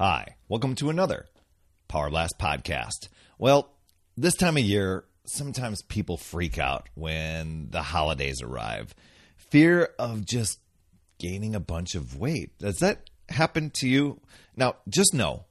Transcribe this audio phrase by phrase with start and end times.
[0.00, 1.26] Hi, welcome to another
[1.88, 3.08] Power Blast podcast.
[3.36, 3.72] Well,
[4.16, 8.94] this time of year, sometimes people freak out when the holidays arrive.
[9.38, 10.60] Fear of just
[11.18, 12.56] gaining a bunch of weight.
[12.58, 14.20] Does that happen to you?
[14.56, 15.46] Now, just know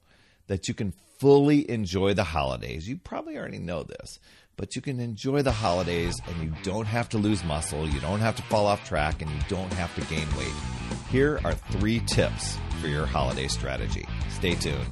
[0.46, 2.88] that you can fully enjoy the holidays.
[2.88, 4.18] You probably already know this,
[4.56, 8.20] but you can enjoy the holidays and you don't have to lose muscle, you don't
[8.20, 10.54] have to fall off track, and you don't have to gain weight.
[11.10, 14.06] Here are three tips for your holiday strategy.
[14.30, 14.86] Stay tuned.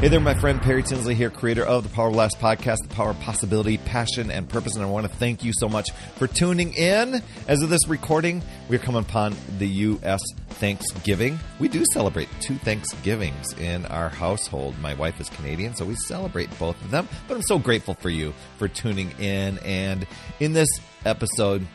[0.00, 3.10] Hey there, my friend Perry Tinsley here, creator of the Power Blast podcast, the power
[3.10, 4.76] of possibility, passion, and purpose.
[4.76, 7.20] And I want to thank you so much for tuning in.
[7.48, 10.20] As of this recording, we're coming upon the U.S.
[10.50, 11.40] Thanksgiving.
[11.58, 14.78] We do celebrate two Thanksgivings in our household.
[14.78, 17.08] My wife is Canadian, so we celebrate both of them.
[17.26, 19.58] But I'm so grateful for you for tuning in.
[19.64, 20.06] And
[20.38, 20.68] in this
[21.06, 21.66] episode,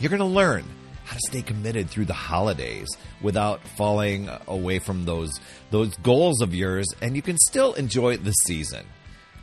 [0.00, 0.64] you're going to learn
[1.04, 2.88] how to stay committed through the holidays
[3.20, 8.32] without falling away from those those goals of yours, and you can still enjoy the
[8.32, 8.86] season.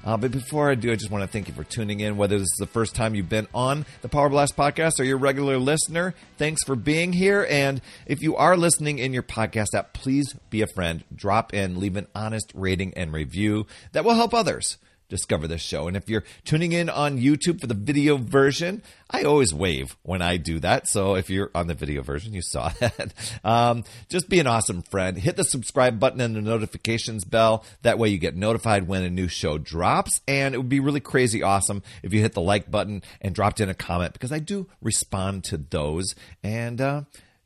[0.03, 2.15] Uh, but before I do, I just want to thank you for tuning in.
[2.15, 5.17] Whether this is the first time you've been on the Power Blast podcast or you're
[5.17, 7.45] a regular listener, thanks for being here.
[7.49, 11.03] And if you are listening in your podcast app, please be a friend.
[11.13, 14.77] Drop in, leave an honest rating and review that will help others
[15.09, 15.87] discover this show.
[15.87, 20.21] And if you're tuning in on YouTube for the video version, I always wave when
[20.21, 20.87] I do that.
[20.87, 23.13] So if you're on the video version, you saw that.
[23.43, 25.17] Um, just be an awesome friend.
[25.17, 27.63] Hit the subscribe button and the notifications bell.
[27.81, 30.21] That way you get notified when a new show drops.
[30.27, 33.61] And it would be really crazy awesome if you hit the like button and dropped
[33.61, 36.15] in a comment because I do respond to those.
[36.43, 37.01] And, uh,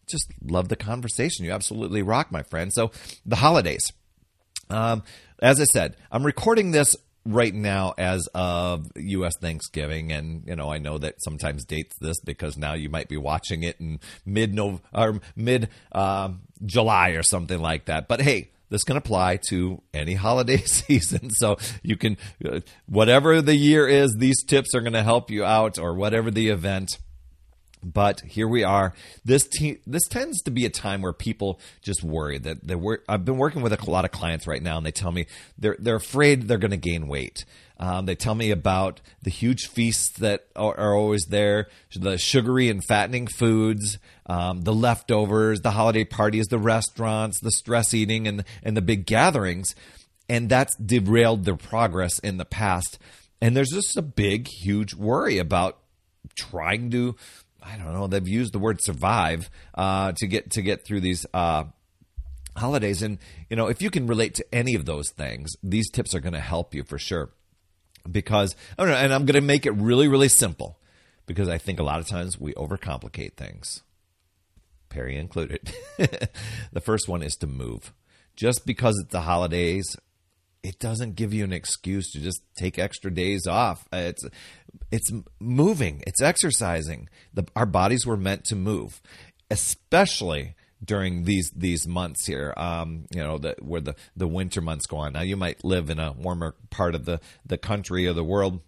[0.08, 1.46] just love the conversation.
[1.46, 2.74] You absolutely rock, my friend.
[2.74, 2.92] So,
[3.26, 3.94] the holidays.
[4.70, 5.04] Um,
[5.42, 9.38] as I said, I'm recording this right now as of U.S.
[9.38, 13.18] Thanksgiving, and you know I know that sometimes dates this because now you might be
[13.18, 16.30] watching it in mid or mid uh,
[16.66, 18.08] July or something like that.
[18.08, 21.30] But hey, this can apply to any holiday season.
[21.32, 25.46] So you can, uh, whatever the year is, these tips are going to help you
[25.46, 26.98] out, or whatever the event.
[27.84, 28.94] But here we are.
[29.26, 33.04] This te- this tends to be a time where people just worry that they wor-
[33.10, 35.26] I've been working with a lot of clients right now, and they tell me
[35.58, 37.46] they're they're afraid they're going to gain weight.
[37.80, 42.70] Um, they tell me about the huge feasts that are, are always there, the sugary
[42.70, 48.44] and fattening foods, um, the leftovers, the holiday parties, the restaurants, the stress eating, and
[48.62, 49.74] and the big gatherings,
[50.30, 53.00] and that's derailed their progress in the past.
[53.42, 55.80] And there's just a big, huge worry about
[56.36, 57.16] trying to
[57.62, 58.08] I don't know.
[58.08, 61.66] They've used the word survive uh, to get to get through these uh,
[62.56, 66.16] holidays, and you know if you can relate to any of those things, these tips
[66.16, 67.30] are going to help you for sure.
[68.10, 70.80] Because know, and I'm going to make it really, really simple
[71.28, 73.84] because I think a lot of times we overcomplicate things,
[74.90, 75.74] Perry included.
[75.98, 77.94] the first one is to move.
[78.36, 79.96] Just because it's the holidays
[80.64, 83.86] it doesn't give you an excuse to just take extra days off.
[83.92, 84.24] It's
[84.92, 87.10] it's moving, it's exercising.
[87.34, 89.02] The, our bodies were meant to move,
[89.50, 92.54] especially during these these months here.
[92.58, 95.14] Um, you know, the, where the the winter months go on.
[95.14, 98.62] Now, you might live in a warmer part of the the country or the world,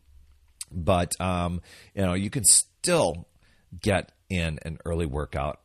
[0.72, 1.62] but um,
[1.94, 3.28] you know, you can still
[3.80, 5.60] get in an early workout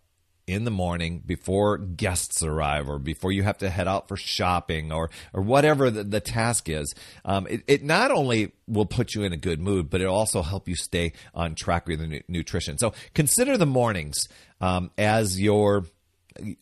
[0.48, 4.91] in the morning before guests arrive or before you have to head out for shopping
[4.91, 6.94] or or whatever the, the task is.
[7.25, 10.42] Um, it, it, not only will put you in a good mood, but it'll also
[10.42, 12.78] help you stay on track with your nutrition.
[12.78, 14.26] So consider the mornings
[14.60, 15.84] um, as your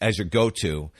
[0.00, 0.90] as your go to.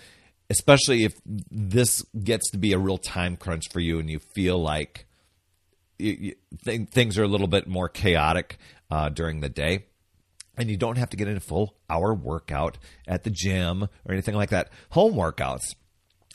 [0.49, 4.63] Especially if this gets to be a real time crunch for you and you feel
[4.63, 5.07] like
[5.99, 8.59] you, you, th- things are a little bit more chaotic
[8.89, 9.87] uh, during the day
[10.57, 14.13] and you don't have to get in a full hour workout at the gym or
[14.13, 14.71] anything like that.
[14.91, 15.75] Home workouts.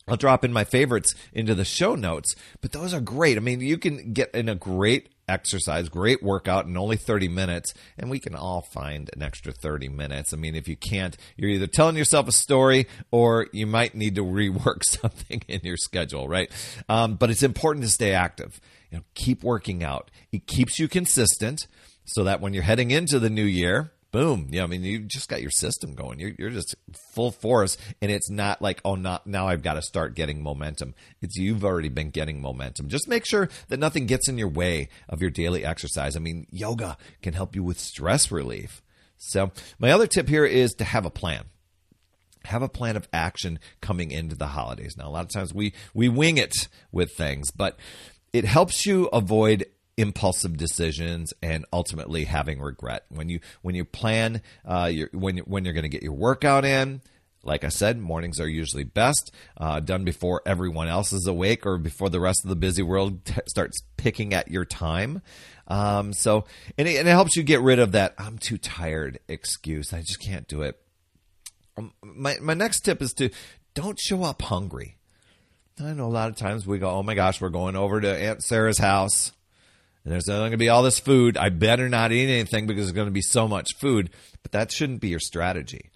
[0.08, 3.38] I'll drop in my favorites into the show notes, but those are great.
[3.38, 7.74] I mean, you can get in a great exercise, great workout in only 30 minutes,
[7.98, 10.34] and we can all find an extra 30 minutes.
[10.34, 14.16] I mean, if you can't, you're either telling yourself a story or you might need
[14.16, 16.52] to rework something in your schedule, right?
[16.90, 18.60] Um, but it's important to stay active.
[18.90, 20.12] You know, keep working out.
[20.32, 21.68] It keeps you consistent
[22.04, 24.48] so that when you're heading into the new year, boom.
[24.52, 26.20] Yeah, I mean, you just got your system going.
[26.20, 26.76] You're, you're just
[27.14, 30.94] full force, and it's not like, oh, not now I've got to start getting momentum.
[31.22, 32.90] It's you've already been getting momentum.
[32.90, 36.16] Just make sure that nothing gets in your way of your daily exercise.
[36.16, 38.82] I mean, yoga can help you with stress relief.
[39.18, 41.46] So, my other tip here is to have a plan.
[42.46, 44.96] Have a plan of action coming into the holidays.
[44.98, 47.78] Now, a lot of times we we wing it with things, but
[48.34, 49.66] it helps you avoid
[49.98, 55.66] impulsive decisions and ultimately having regret when you when you plan uh, your, when when
[55.66, 57.02] you're going to get your workout in
[57.44, 61.78] like I said, mornings are usually best, uh, done before everyone else is awake or
[61.78, 65.22] before the rest of the busy world t- starts picking at your time.
[65.68, 66.46] Um, so,
[66.78, 69.94] and it, and it, helps you get rid of that "I'm too tired" excuse.
[69.94, 70.80] I just can't do it.
[71.78, 73.30] Um, my my next tip is to
[73.74, 74.98] don't show up hungry.
[75.80, 78.10] I know a lot of times we go, "Oh my gosh, we're going over to
[78.10, 79.32] Aunt Sarah's house."
[80.04, 81.38] And there's going to be all this food.
[81.38, 84.10] I better not eat anything because there's going to be so much food.
[84.42, 85.92] But that shouldn't be your strategy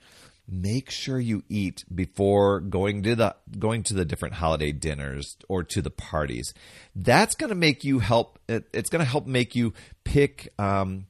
[0.48, 5.63] make sure you eat before going to the going to the different holiday dinners or
[5.63, 6.54] to the parties.
[6.96, 8.40] That's going to make you help.
[8.48, 9.74] It, it's going to help make you
[10.04, 10.54] pick.
[10.60, 11.08] Um,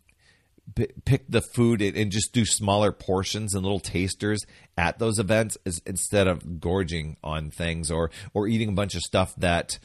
[1.05, 4.43] pick the food and just do smaller portions and little tasters
[4.75, 9.35] at those events instead of gorging on things or or eating a bunch of stuff
[9.37, 9.77] that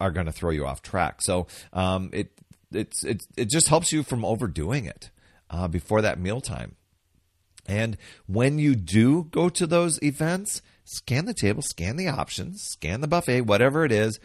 [0.00, 1.20] are going to throw you off track.
[1.22, 2.32] So um, it
[2.72, 5.10] it's it it just helps you from overdoing it
[5.50, 6.76] uh, before that mealtime.
[7.66, 7.96] And
[8.26, 13.08] when you do go to those events, scan the table, scan the options, scan the
[13.08, 14.18] buffet, whatever it is.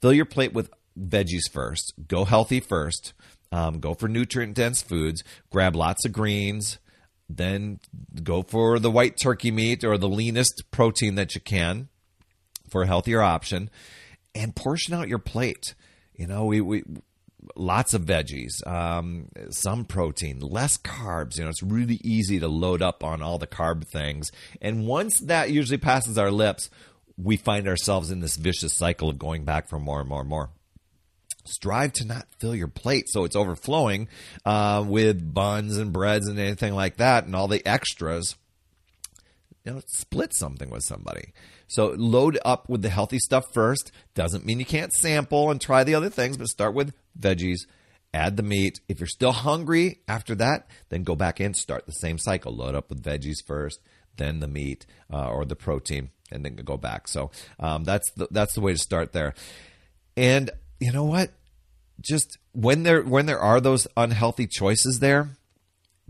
[0.00, 1.94] Fill your plate with veggies first.
[2.08, 3.12] Go healthy first.
[3.52, 5.22] Um, go for nutrient dense foods.
[5.50, 6.78] Grab lots of greens.
[7.28, 7.78] Then
[8.22, 11.88] go for the white turkey meat or the leanest protein that you can
[12.68, 13.70] for a healthier option.
[14.34, 15.74] And portion out your plate.
[16.14, 16.84] You know, we, we
[17.56, 21.36] lots of veggies, um, some protein, less carbs.
[21.36, 24.32] You know, it's really easy to load up on all the carb things.
[24.60, 26.70] And once that usually passes our lips,
[27.16, 30.28] we find ourselves in this vicious cycle of going back for more and more and
[30.28, 30.50] more.
[31.44, 34.08] Strive to not fill your plate so it's overflowing
[34.46, 38.34] uh, with buns and breads and anything like that and all the extras.
[39.64, 41.32] You know, split something with somebody.
[41.68, 43.92] So load up with the healthy stuff first.
[44.14, 47.60] Doesn't mean you can't sample and try the other things, but start with veggies,
[48.12, 48.80] add the meat.
[48.88, 52.54] If you're still hungry after that, then go back in, start the same cycle.
[52.54, 53.80] Load up with veggies first,
[54.18, 57.08] then the meat uh, or the protein, and then go back.
[57.08, 59.34] So um, that's the, that's the way to start there.
[60.14, 61.30] And you know what?
[62.02, 65.30] Just when there when there are those unhealthy choices there,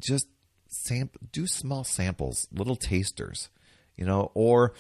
[0.01, 0.27] just
[0.75, 3.49] sample, do small samples, little tasters,
[3.97, 4.75] you know, or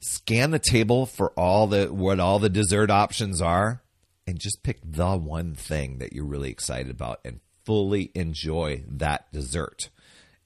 [0.00, 3.82] scan the table for all the what all the dessert options are
[4.26, 9.30] and just pick the one thing that you're really excited about and fully enjoy that
[9.32, 9.90] dessert.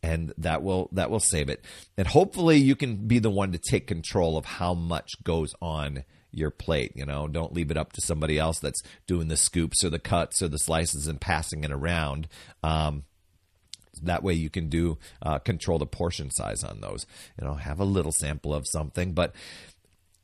[0.03, 1.65] And that will that will save it.
[1.97, 6.05] And hopefully you can be the one to take control of how much goes on
[6.31, 7.27] your plate you know?
[7.27, 10.49] Don't leave it up to somebody else that's doing the scoops or the cuts or
[10.49, 12.29] the slices and passing it around.
[12.63, 13.05] Um,
[14.03, 17.07] that way you can do uh, control the portion size on those
[17.41, 19.35] you know have a little sample of something but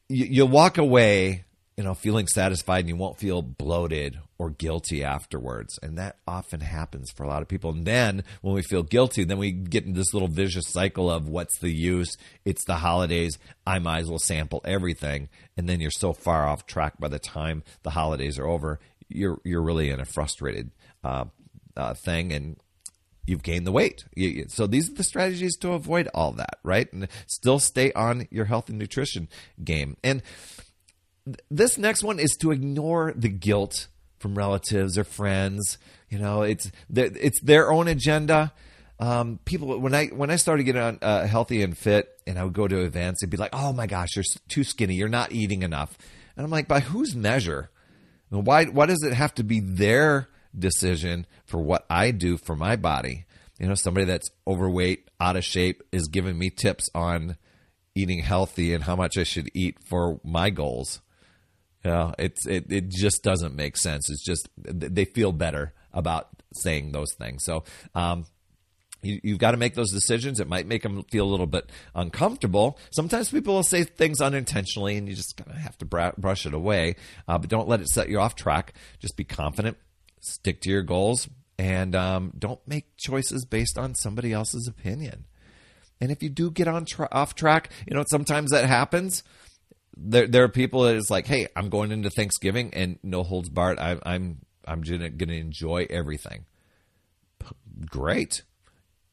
[0.09, 1.45] you, you'll walk away
[1.77, 5.79] you know, feeling satisfied and you won't feel bloated or guilty afterwards.
[5.83, 7.71] And that often happens for a lot of people.
[7.71, 11.29] And then when we feel guilty, then we get into this little vicious cycle of
[11.29, 12.17] what's the use?
[12.45, 13.39] It's the holidays.
[13.67, 15.31] I might as well sample everything.
[15.57, 18.79] And then you're so far off track by the time the holidays are over,
[19.09, 20.71] you're, you're really in a frustrated
[21.03, 21.25] uh,
[21.77, 22.57] uh, thing and
[23.27, 24.05] you've gained the weight.
[24.49, 26.93] So these are the strategies to avoid all that, right?
[26.93, 29.29] And still stay on your health and nutrition
[29.63, 29.97] game.
[30.03, 30.23] And
[31.51, 33.89] this next one is to ignore the guilt
[34.19, 35.79] from relatives or friends.
[36.09, 38.53] You know, it's it's their own agenda.
[38.99, 42.45] Um, people when I when I started getting on, uh, healthy and fit, and I
[42.45, 44.95] would go to events, they'd be like, "Oh my gosh, you're too skinny.
[44.95, 45.97] You're not eating enough."
[46.37, 47.71] And I'm like, "By whose measure?
[48.29, 50.29] Why why does it have to be their
[50.59, 53.27] decision for what I do for my body?"
[53.59, 57.37] You know, somebody that's overweight, out of shape, is giving me tips on
[57.95, 61.01] eating healthy and how much I should eat for my goals.
[61.85, 64.09] You know, it's it, it just doesn't make sense.
[64.11, 67.45] It's just they feel better about saying those things.
[67.45, 68.27] So um,
[69.03, 70.39] you, have got to make those decisions.
[70.39, 72.79] It might make them feel a little bit uncomfortable.
[72.91, 76.47] Sometimes people will say things unintentionally, and you just kind of have to br- brush
[76.47, 76.97] it away.
[77.27, 78.75] Uh, but don't let it set you off track.
[79.01, 79.77] Just be confident,
[80.23, 85.27] stick to your goals, and um, don't make choices based on somebody else's opinion.
[86.01, 89.23] And if you do get on tra- off track, you know sometimes that happens
[89.97, 93.49] there there are people that is like, hey, I'm going into Thanksgiving and no holds
[93.49, 93.79] barred.
[93.79, 96.47] I, I'm I'm gonna, gonna enjoy everything.
[97.87, 98.43] Great.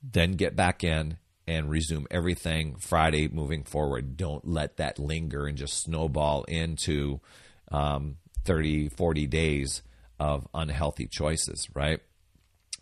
[0.02, 4.16] Then get back in and resume everything Friday moving forward.
[4.16, 7.20] Don't let that linger and just snowball into
[7.72, 9.82] um, 30, 40 days
[10.20, 12.00] of unhealthy choices, right?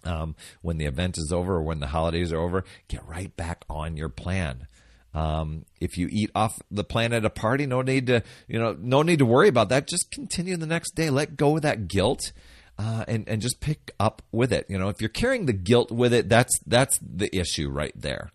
[0.03, 3.65] Um, when the event is over or when the holidays are over, get right back
[3.69, 4.67] on your plan.
[5.13, 8.77] Um, if you eat off the plan at a party, no need to, you know,
[8.79, 9.87] no need to worry about that.
[9.87, 11.09] Just continue the next day.
[11.09, 12.31] Let go of that guilt.
[12.79, 14.67] Uh, and and just pick up with it.
[14.69, 18.31] You know, if you're carrying the guilt with it, that's that's the issue right there.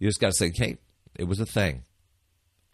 [0.00, 0.78] You just got to say, "Hey,
[1.14, 1.84] it was a thing.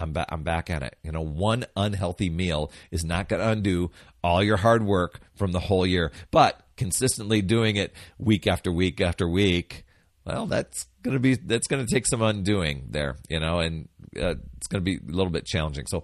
[0.00, 0.26] I'm back.
[0.30, 3.90] I'm back at it." You know, one unhealthy meal is not going to undo
[4.22, 9.00] all your hard work from the whole year, but consistently doing it week after week
[9.00, 9.84] after week,
[10.24, 13.88] well, that's going to be that's going to take some undoing there, you know, and
[14.16, 15.86] uh, it's going to be a little bit challenging.
[15.86, 16.02] So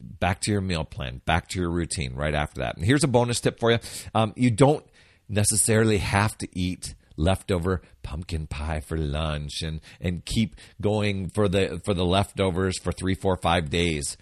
[0.00, 2.76] back to your meal plan, back to your routine right after that.
[2.76, 3.78] And here's a bonus tip for you:
[4.14, 4.84] um, you don't
[5.28, 11.80] necessarily have to eat leftover pumpkin pie for lunch and and keep going for the
[11.84, 14.16] for the leftovers for three, four, five days.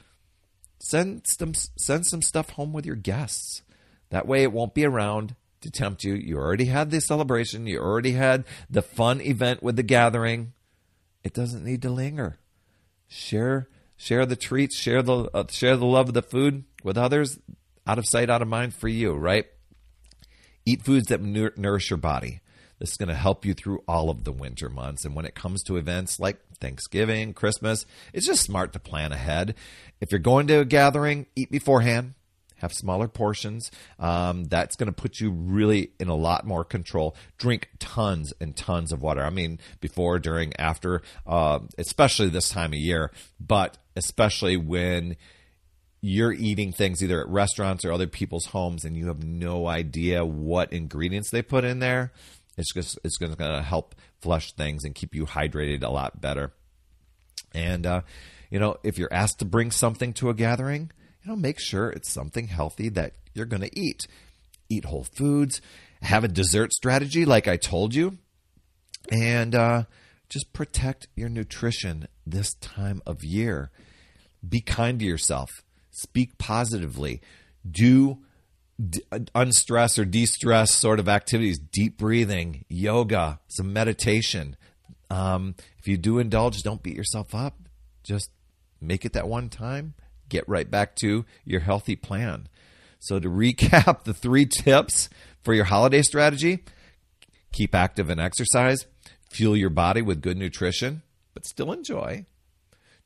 [0.78, 3.62] Send some send some stuff home with your guests.
[4.10, 6.14] That way, it won't be around to tempt you.
[6.14, 10.52] You already had the celebration, you already had the fun event with the gathering.
[11.22, 12.38] It doesn't need to linger.
[13.08, 17.38] Share share the treats, share the uh, share the love of the food with others,
[17.86, 19.46] out of sight, out of mind for you, right?
[20.64, 22.40] Eat foods that nourish your body.
[22.80, 25.04] This is going to help you through all of the winter months.
[25.04, 29.54] And when it comes to events like Thanksgiving, Christmas, it's just smart to plan ahead.
[30.00, 32.14] If you're going to a gathering, eat beforehand
[32.60, 33.70] have smaller portions.
[33.98, 37.16] Um, that's going to put you really in a lot more control.
[37.38, 39.22] Drink tons and tons of water.
[39.22, 43.10] I mean, before, during, after, uh, especially this time of year,
[43.40, 45.16] but especially when
[46.02, 50.24] you're eating things either at restaurants or other people's homes and you have no idea
[50.24, 52.12] what ingredients they put in there.
[52.56, 56.52] It's just it's going to help flush things and keep you hydrated a lot better.
[57.54, 58.02] And uh,
[58.50, 60.90] you know, if you're asked to bring something to a gathering,
[61.22, 64.06] you know, make sure it's something healthy that you're going to eat.
[64.68, 65.60] Eat whole foods,
[66.02, 68.18] have a dessert strategy like I told you,
[69.10, 69.84] and uh,
[70.28, 73.70] just protect your nutrition this time of year.
[74.48, 75.50] Be kind to yourself.
[75.90, 77.20] Speak positively.
[77.68, 78.18] Do
[79.34, 84.56] unstress or de stress sort of activities, deep breathing, yoga, some meditation.
[85.10, 87.58] Um, if you do indulge, don't beat yourself up.
[88.02, 88.30] Just
[88.80, 89.94] make it that one time
[90.28, 92.48] get right back to your healthy plan.
[92.98, 95.08] So, to recap the three tips
[95.42, 96.64] for your holiday strategy
[97.52, 98.86] keep active and exercise,
[99.28, 101.02] fuel your body with good nutrition,
[101.34, 102.26] but still enjoy,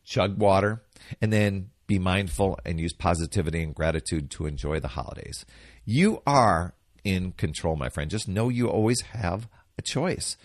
[0.04, 0.82] chug water,
[1.20, 5.44] and then be mindful and use positivity and gratitude to enjoy the holidays.
[5.84, 6.74] You are
[7.04, 8.10] in control, my friend.
[8.10, 9.48] Just know you always have
[9.78, 10.36] a choice.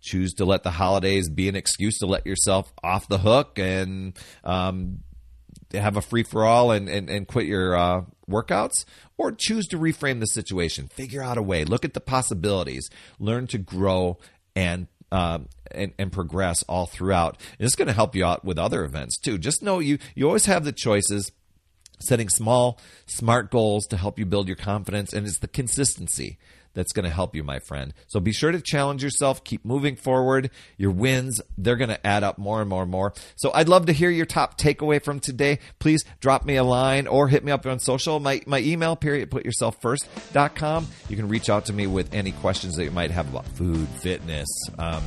[0.00, 4.18] Choose to let the holidays be an excuse to let yourself off the hook and
[4.44, 4.98] um,
[5.72, 8.84] have a free for all and, and, and quit your uh, workouts,
[9.16, 10.88] or choose to reframe the situation.
[10.88, 11.64] Figure out a way.
[11.64, 12.90] Look at the possibilities.
[13.18, 14.18] Learn to grow
[14.54, 15.38] and uh,
[15.70, 17.38] and, and progress all throughout.
[17.58, 19.38] And it's going to help you out with other events too.
[19.38, 21.30] Just know you you always have the choices.
[22.00, 26.36] Setting small, smart goals to help you build your confidence, and it's the consistency
[26.74, 27.92] that's going to help you, my friend.
[28.06, 30.50] So be sure to challenge yourself, keep moving forward.
[30.76, 33.12] Your wins, they're going to add up more and more and more.
[33.36, 35.58] So I'd love to hear your top takeaway from today.
[35.78, 38.20] Please drop me a line or hit me up on social.
[38.20, 40.86] My, my email, perry@, putyourselffirst.com.
[41.08, 43.88] You can reach out to me with any questions that you might have about food,
[44.00, 44.48] fitness,
[44.78, 45.02] um,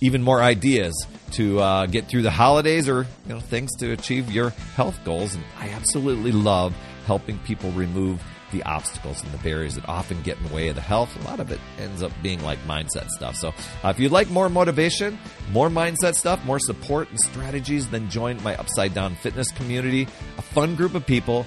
[0.00, 0.94] even more ideas
[1.32, 5.34] to uh, get through the holidays or you know things to achieve your health goals.
[5.34, 6.74] And I absolutely love
[7.06, 10.74] helping people remove the obstacles and the barriers that often get in the way of
[10.74, 11.14] the health.
[11.20, 13.36] A lot of it ends up being like mindset stuff.
[13.36, 13.48] So,
[13.84, 15.18] uh, if you'd like more motivation,
[15.52, 20.42] more mindset stuff, more support and strategies, then join my Upside Down Fitness community, a
[20.42, 21.46] fun group of people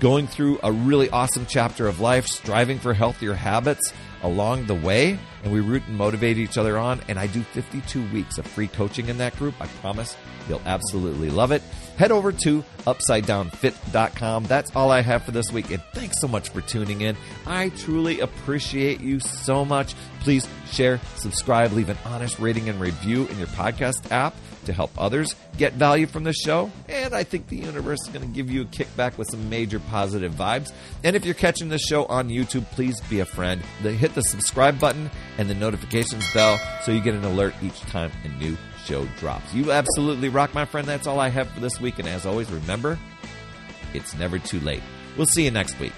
[0.00, 3.92] going through a really awesome chapter of life, striving for healthier habits
[4.24, 7.00] along the way, and we root and motivate each other on.
[7.08, 9.54] And I do 52 weeks of free coaching in that group.
[9.60, 10.16] I promise
[10.48, 11.62] you'll absolutely love it.
[11.96, 14.44] Head over to upsidedownfit.com.
[14.44, 15.70] That's all I have for this week.
[15.70, 17.16] And thanks so much for tuning in.
[17.46, 19.94] I truly appreciate you so much.
[20.20, 24.34] Please share, subscribe, leave an honest rating and review in your podcast app
[24.64, 26.70] to help others get value from the show.
[26.88, 29.80] And I think the universe is going to give you a kickback with some major
[29.80, 30.72] positive vibes.
[31.02, 33.60] And if you're catching the show on YouTube, please be a friend.
[33.82, 38.12] Hit the subscribe button and the notifications bell so you get an alert each time
[38.24, 39.52] a new show drops.
[39.54, 40.86] You absolutely rock, my friend.
[40.86, 41.98] That's all I have for this week.
[41.98, 42.98] And as always, remember,
[43.94, 44.82] it's never too late.
[45.16, 45.92] We'll see you next week.